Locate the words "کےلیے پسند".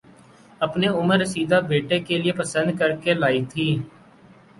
2.07-2.69